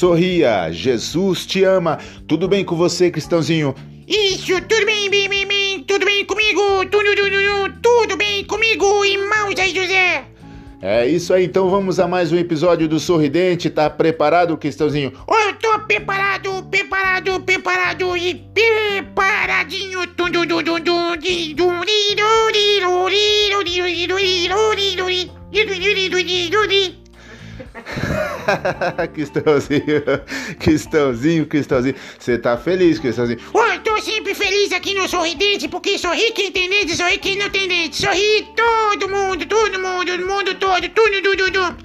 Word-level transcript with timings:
sorria, 0.00 0.72
Jesus 0.72 1.44
te 1.44 1.62
ama. 1.62 1.98
Tudo 2.26 2.48
bem 2.48 2.64
com 2.64 2.74
você, 2.74 3.10
Cristãozinho? 3.10 3.74
Isso, 4.08 4.58
tudo 4.62 4.86
bem, 4.86 5.10
bem, 5.10 5.28
bem, 5.28 5.46
bem, 5.46 5.84
tudo 5.84 6.06
bem 6.06 6.24
comigo, 6.24 6.86
tudo, 6.90 7.14
tudo, 7.14 7.80
tudo, 7.82 8.16
bem 8.16 8.42
comigo, 8.44 9.04
irmão 9.04 9.54
Zé 9.54 9.68
José. 9.68 10.24
É 10.80 11.06
isso 11.06 11.34
aí, 11.34 11.44
então 11.44 11.68
vamos 11.68 12.00
a 12.00 12.08
mais 12.08 12.32
um 12.32 12.38
episódio 12.38 12.88
do 12.88 12.98
Sorridente. 12.98 13.68
Tá 13.68 13.90
preparado, 13.90 14.56
Cristãozinho? 14.56 15.12
Oh, 15.28 15.34
eu 15.34 15.52
tô 15.56 15.78
preparado, 15.80 16.62
preparado, 16.70 17.38
preparado 17.40 18.16
e 18.16 18.34
preparadinho. 18.54 19.90
Cristãozinho, 29.12 30.02
Cristãozinho, 30.58 31.46
Cristãozinho. 31.46 31.94
Você 32.18 32.38
tá 32.38 32.56
feliz, 32.56 32.98
Cristãozinho? 32.98 33.38
Oh, 33.52 33.60
eu 33.60 33.80
tô 33.80 34.00
sempre 34.00 34.34
feliz 34.34 34.72
aqui 34.72 34.94
no 34.94 35.08
Sorridente, 35.08 35.68
porque 35.68 35.98
sorri 35.98 36.32
quem 36.32 36.50
tem 36.52 36.68
dente, 36.68 36.96
sorri 36.96 37.18
quem 37.18 37.36
não 37.36 37.50
tem 37.50 37.68
dente. 37.68 37.96
Sorri 37.96 38.48
todo 38.56 39.08
mundo, 39.08 39.46
todo 39.46 39.78
mundo, 39.78 40.12
o 40.12 40.26
mundo 40.26 40.54
todo, 40.54 40.88
tudo, 40.88 41.22
tudo, 41.22 41.52
tudo. 41.52 41.76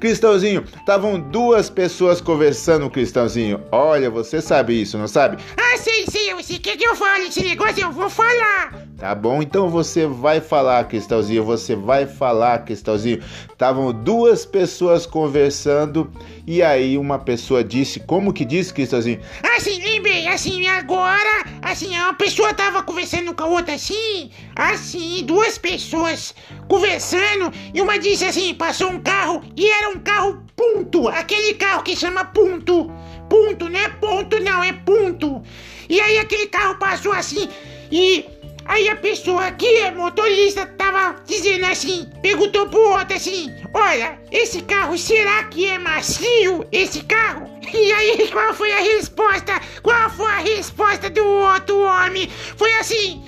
Cristãozinho, 0.00 0.64
estavam 0.76 1.20
duas 1.20 1.68
pessoas 1.68 2.20
conversando, 2.20 2.90
Cristãozinho. 2.90 3.62
Olha, 3.70 4.10
você 4.10 4.40
sabe 4.40 4.80
isso, 4.80 4.96
não 4.96 5.06
sabe? 5.06 5.42
Ah, 5.56 5.76
sei, 5.76 6.06
sei, 6.10 6.34
você 6.34 6.58
quer 6.58 6.76
que 6.76 6.86
eu 6.86 6.96
fale 6.96 7.28
esse 7.28 7.42
negócio? 7.42 7.82
Eu 7.82 7.92
vou 7.92 8.08
falar. 8.08 8.89
Tá 9.00 9.14
bom, 9.14 9.40
então 9.40 9.66
você 9.70 10.06
vai 10.06 10.42
falar, 10.42 10.84
Cristãozinho, 10.84 11.42
você 11.42 11.74
vai 11.74 12.04
falar, 12.04 12.66
Cristãozinho. 12.66 13.22
Estavam 13.50 13.94
duas 13.94 14.44
pessoas 14.44 15.06
conversando 15.06 16.12
e 16.46 16.62
aí 16.62 16.98
uma 16.98 17.18
pessoa 17.18 17.64
disse, 17.64 17.98
como 18.00 18.30
que 18.30 18.44
disse, 18.44 18.74
Cristãozinho? 18.74 19.18
Assim, 19.56 19.82
lembrei, 19.82 20.28
assim, 20.28 20.66
agora, 20.66 21.46
assim, 21.62 21.96
uma 21.96 22.12
pessoa 22.12 22.52
tava 22.52 22.82
conversando 22.82 23.32
com 23.32 23.42
a 23.42 23.46
outra 23.46 23.72
assim, 23.72 24.30
assim, 24.54 25.24
duas 25.24 25.56
pessoas 25.56 26.34
conversando 26.68 27.50
e 27.72 27.80
uma 27.80 27.98
disse 27.98 28.26
assim, 28.26 28.52
passou 28.52 28.90
um 28.90 29.00
carro 29.00 29.42
e 29.56 29.66
era 29.70 29.88
um 29.88 29.98
carro 30.00 30.42
ponto, 30.54 31.08
aquele 31.08 31.54
carro 31.54 31.82
que 31.82 31.96
chama 31.96 32.22
ponto, 32.26 32.92
ponto, 33.30 33.66
não 33.66 33.80
é 33.80 33.88
ponto 33.88 34.38
não, 34.40 34.62
é 34.62 34.74
ponto. 34.74 35.42
E 35.88 35.98
aí 35.98 36.18
aquele 36.18 36.48
carro 36.48 36.78
passou 36.78 37.12
assim 37.12 37.48
e 37.90 38.24
Aí 38.64 38.88
a 38.88 38.96
pessoa 38.96 39.46
aqui, 39.46 39.90
motorista, 39.90 40.66
tava 40.66 41.16
dizendo 41.26 41.66
assim, 41.66 42.08
perguntou 42.22 42.68
pro 42.68 42.80
outro 42.90 43.16
assim, 43.16 43.52
olha, 43.74 44.18
esse 44.30 44.62
carro 44.62 44.96
será 44.96 45.44
que 45.44 45.66
é 45.66 45.78
macio, 45.78 46.66
esse 46.70 47.02
carro? 47.04 47.48
E 47.72 47.92
aí, 47.92 48.28
qual 48.32 48.52
foi 48.52 48.72
a 48.72 48.80
resposta? 48.80 49.60
Qual 49.80 50.10
foi 50.10 50.32
a 50.32 50.38
resposta 50.38 51.08
do 51.08 51.24
outro 51.24 51.78
homem? 51.82 52.28
Foi 52.56 52.72
assim, 52.74 53.22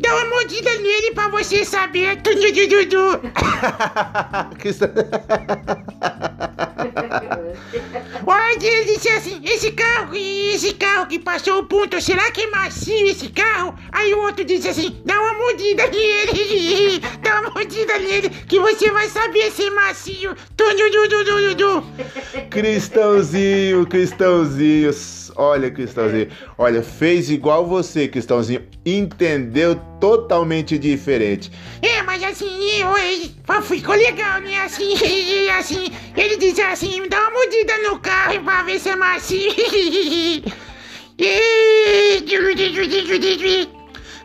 dá 0.00 0.14
uma 0.16 0.30
mordida 0.30 0.70
nele 0.78 1.12
pra 1.12 1.28
você 1.28 1.64
saber, 1.64 2.20
tudo, 2.22 2.40
ele 8.66 8.84
disse 8.84 9.08
assim, 9.08 9.40
esse 9.44 9.72
carro, 9.72 10.14
esse 10.14 10.74
carro 10.74 11.06
que 11.06 11.18
passou 11.18 11.60
o 11.60 11.64
ponto, 11.64 12.00
será 12.00 12.30
que 12.30 12.42
é 12.42 12.50
macio 12.50 13.06
esse 13.06 13.28
carro? 13.28 13.74
Aí 13.92 14.12
o 14.14 14.22
outro 14.22 14.44
disse 14.44 14.68
assim, 14.68 15.00
dá 15.04 15.20
uma 15.20 15.34
mordida 15.34 15.86
nele, 15.86 17.00
dá 17.22 17.40
uma 17.40 17.50
mordida 17.50 17.98
nele, 17.98 18.30
que 18.30 18.58
você 18.58 18.90
vai 18.90 19.08
saber 19.08 19.50
se 19.50 19.64
é 19.64 19.70
macio. 19.70 20.36
Cristãozinho, 22.50 23.86
Cristãozinho. 23.86 24.90
Olha, 25.36 25.70
Cristãozinho. 25.70 26.28
Olha, 26.56 26.82
fez 26.82 27.30
igual 27.30 27.66
você, 27.66 28.08
Cristãozinho. 28.08 28.62
Entendeu 28.84 29.80
totalmente 30.00 30.78
diferente. 30.78 31.50
É, 31.82 32.02
mas 32.18 32.32
assim, 32.32 32.80
eu, 32.80 33.62
ficou 33.62 33.94
legal, 33.94 34.40
né? 34.40 34.60
Assim, 34.62 34.94
assim, 35.56 35.92
ele 36.16 36.36
disse 36.36 36.60
assim, 36.60 37.08
dá 37.08 37.20
uma 37.20 37.30
mordida 37.30 37.78
no 37.78 38.00
carro 38.00 38.42
pra 38.42 38.62
ver 38.64 38.80
se 38.80 38.88
é 38.88 38.96
macio. 38.96 39.38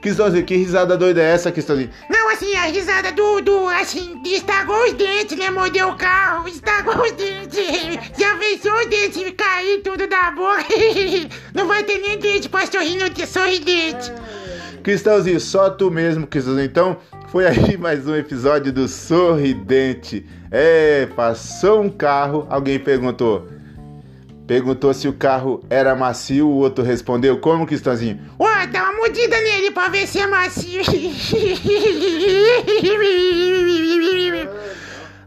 Cristãozinho, 0.01 0.43
que 0.43 0.55
risada 0.55 0.97
doida 0.97 1.21
é 1.21 1.33
essa, 1.33 1.51
Cristãozinho? 1.51 1.91
Não, 2.09 2.29
assim, 2.29 2.55
a 2.55 2.63
risada 2.63 3.11
do, 3.11 3.41
do, 3.41 3.69
assim, 3.69 4.19
estragou 4.25 4.85
os 4.85 4.93
dentes, 4.93 5.37
né? 5.37 5.51
Mordeu 5.51 5.89
o 5.89 5.95
carro, 5.95 6.47
estragou 6.47 6.99
os 6.99 7.11
dentes. 7.11 7.59
Já 8.17 8.35
pensou 8.37 8.73
os 8.73 8.87
dentes 8.87 9.33
cair 9.37 9.81
tudo 9.83 10.07
da 10.07 10.31
boca? 10.31 10.65
Não 11.53 11.67
vai 11.67 11.83
ter 11.83 11.99
nem 11.99 12.17
dente 12.17 12.49
pra 12.49 12.65
sorrir 12.65 12.97
no 12.97 13.27
sorridente. 13.27 14.11
Cristãozinho, 14.83 15.39
só 15.39 15.69
tu 15.69 15.89
mesmo, 15.89 16.27
Cristãozinho. 16.27 16.65
Então, 16.65 16.97
foi 17.29 17.47
aí 17.47 17.75
mais 17.79 18.05
um 18.05 18.15
episódio 18.15 18.73
do 18.73 18.89
Sorridente. 18.89 20.25
É, 20.51 21.07
passou 21.15 21.81
um 21.81 21.89
carro, 21.89 22.45
alguém 22.49 22.77
perguntou. 22.77 23.47
Perguntou 24.45 24.93
se 24.93 25.07
o 25.07 25.13
carro 25.13 25.63
era 25.69 25.95
macio, 25.95 26.49
o 26.49 26.57
outro 26.57 26.83
respondeu. 26.83 27.39
Como, 27.39 27.65
Cristãozinho? 27.65 28.19
Ué, 28.37 28.67
dá 28.67 28.83
uma 28.83 28.97
mordida 28.97 29.39
nele 29.39 29.71
pra 29.71 29.87
ver 29.87 30.05
se 30.05 30.19
é 30.19 30.27
macio. 30.27 30.81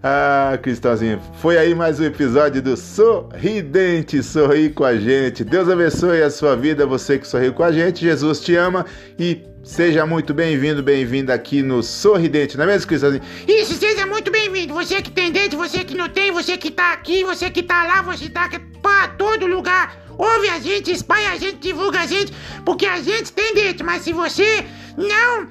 Ah, 0.03 0.59
Cristãozinho, 0.63 1.21
foi 1.41 1.57
aí 1.57 1.75
mais 1.75 1.99
um 1.99 2.05
episódio 2.05 2.61
do 2.61 2.77
Sorridente. 2.77 4.23
Sorri 4.23 4.71
com 4.71 4.85
a 4.85 4.97
gente. 4.97 5.43
Deus 5.43 5.69
abençoe 5.69 6.23
a 6.23 6.31
sua 6.31 6.55
vida, 6.55 6.87
você 6.87 7.19
que 7.19 7.27
sorriu 7.27 7.55
com 7.55 7.63
a 7.63 7.73
gente. 7.73 8.01
Jesus 8.01 8.41
te 8.41 8.55
ama 8.55 8.85
e 9.19 9.43
seja 9.65 10.05
muito 10.05 10.35
bem-vindo, 10.35 10.83
bem-vinda 10.83 11.33
aqui 11.33 11.63
no 11.63 11.83
Sorridente, 11.83 12.57
não 12.57 12.65
é 12.65 12.67
mesmo, 12.69 12.89
Cristãozinho? 12.89 13.23
Isso, 13.49 13.75
seja 13.75 14.07
muito 14.07 14.31
bem-vindo. 14.31 14.75
Você 14.75 15.01
que 15.01 15.11
tem 15.11 15.33
dente, 15.33 15.57
você 15.57 15.83
que 15.83 15.97
não 15.97 16.09
tem, 16.09 16.31
você 16.31 16.59
que 16.59 16.71
tá 16.71 16.93
aqui, 16.93 17.25
você 17.25 17.51
que 17.51 17.63
tá 17.63 17.85
lá, 17.85 18.03
você 18.03 18.29
tá 18.29 18.49
pra 18.83 19.09
todo 19.09 19.47
lugar. 19.47 19.97
Ouve 20.19 20.49
a 20.51 20.59
gente, 20.59 20.93
espalha 20.93 21.31
a 21.31 21.37
gente, 21.37 21.57
divulga 21.57 22.01
a 22.01 22.07
gente, 22.07 22.33
porque 22.65 22.87
a 22.87 23.01
gente 23.01 23.33
tem 23.33 23.55
dente, 23.55 23.83
mas 23.83 24.03
se 24.03 24.13
você 24.13 24.65
não, 24.97 25.49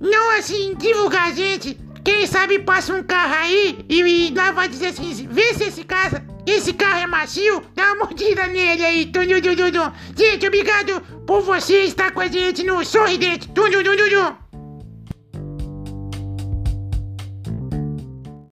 não 0.00 0.38
assim, 0.38 0.74
divulgar 0.74 1.28
a 1.28 1.32
gente, 1.32 1.78
quem 2.06 2.24
sabe 2.24 2.60
passa 2.60 2.94
um 2.94 3.02
carro 3.02 3.34
aí 3.34 3.84
e, 3.88 4.28
e 4.28 4.30
nós 4.30 4.54
vai 4.54 4.68
dizer 4.68 4.86
assim, 4.86 5.26
vê 5.28 5.52
se 5.54 5.64
esse 5.64 5.82
carro, 5.82 6.22
esse 6.46 6.72
carro 6.72 7.00
é 7.00 7.06
macio, 7.08 7.60
dá 7.74 7.94
uma 7.94 8.04
mordida 8.04 8.46
nele 8.46 8.84
aí. 8.84 9.10
Gente, 10.16 10.46
obrigado 10.46 11.00
por 11.26 11.42
você 11.42 11.82
estar 11.82 12.12
com 12.12 12.20
a 12.20 12.28
gente 12.28 12.62
no 12.62 12.84
Sorridente. 12.84 13.48